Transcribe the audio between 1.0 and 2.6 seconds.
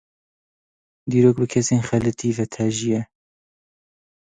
Dîrok bi kesên xelitî ve